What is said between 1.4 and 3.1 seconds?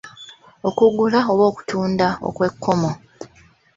okutunda okw'ekkomo.